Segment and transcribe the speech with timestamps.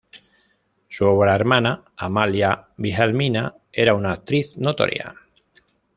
[0.89, 5.13] Su otra hermana, Amalia Wilhelmina, era una actriz notoria.